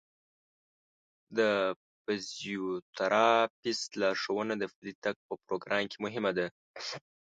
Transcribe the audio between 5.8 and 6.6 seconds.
کې مهمه ده.